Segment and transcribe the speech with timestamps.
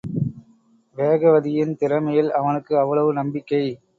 [0.97, 3.63] வேகவதியின் திறமையில் அவனுக்கு அவ்வளவு நம்பிக்கை.